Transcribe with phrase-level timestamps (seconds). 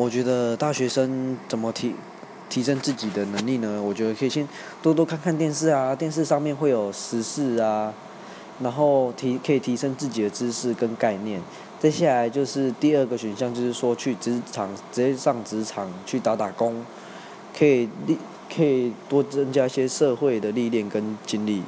[0.00, 1.94] 我觉得大学生怎么提
[2.48, 3.82] 提升自己的能力呢？
[3.82, 4.48] 我觉得可以先
[4.80, 7.92] 多多看看电视啊，电视上面会有时事啊，
[8.60, 11.38] 然后提可以提升自己的知识跟概念。
[11.78, 16.82] 接下来就是第二个选项，就是说去职场直接上职场去打打工，
[17.58, 18.16] 可以历
[18.54, 21.62] 可以多增加一些社会的历练跟经历。